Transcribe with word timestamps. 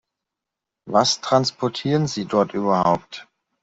Was 0.87 1.21
transportieren 1.21 2.07
Sie 2.07 2.25
dort 2.25 2.55
überhaupt? 2.55 3.27